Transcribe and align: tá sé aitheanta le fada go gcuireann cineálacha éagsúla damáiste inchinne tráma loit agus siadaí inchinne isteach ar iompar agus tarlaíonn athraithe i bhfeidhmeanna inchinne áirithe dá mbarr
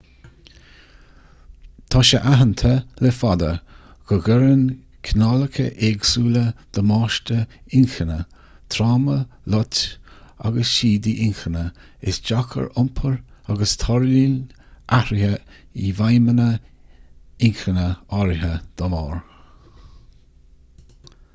tá 1.95 1.99
sé 2.09 2.19
aitheanta 2.29 2.69
le 3.05 3.09
fada 3.17 3.49
go 4.11 4.15
gcuireann 4.27 4.63
cineálacha 5.09 5.65
éagsúla 5.89 6.41
damáiste 6.77 7.37
inchinne 7.81 8.17
tráma 8.77 9.17
loit 9.55 9.81
agus 10.51 10.71
siadaí 10.77 11.13
inchinne 11.27 11.65
isteach 12.13 12.57
ar 12.61 12.67
iompar 12.71 13.15
agus 13.57 13.77
tarlaíonn 13.85 14.39
athraithe 15.01 15.33
i 15.89 15.93
bhfeidhmeanna 16.01 16.49
inchinne 17.51 17.85
áirithe 18.23 18.53
dá 18.83 18.91
mbarr 18.95 19.23